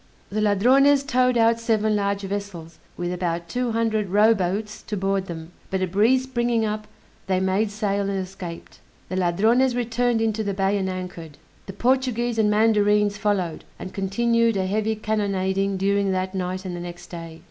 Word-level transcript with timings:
The 0.31 0.41
Ladrones 0.41 1.03
towed 1.03 1.37
out 1.37 1.59
seven 1.59 1.95
large 1.95 2.21
vessels, 2.23 2.79
with 2.97 3.13
about 3.13 3.47
two 3.47 3.73
hundred 3.73 4.09
rowboats 4.09 4.81
to 4.81 4.97
board 4.97 5.27
them; 5.27 5.51
but 5.69 5.83
a 5.83 5.85
breeze 5.85 6.23
springing 6.23 6.65
up, 6.65 6.87
they 7.27 7.39
made 7.39 7.69
sail 7.69 8.09
and 8.09 8.17
escaped. 8.17 8.79
The 9.09 9.15
Ladrones 9.15 9.75
returned 9.75 10.19
into 10.19 10.43
the 10.43 10.55
bay, 10.55 10.75
and 10.79 10.89
anchored. 10.89 11.37
The 11.67 11.73
Portuguese 11.73 12.39
and 12.39 12.49
mandarines 12.49 13.17
followed, 13.17 13.63
and 13.77 13.93
continued 13.93 14.57
a 14.57 14.65
heavy 14.65 14.95
cannonading 14.95 15.77
during 15.77 16.11
that 16.13 16.33
night 16.33 16.65
and 16.65 16.75
the 16.75 16.79
next 16.79 17.11
day. 17.11 17.39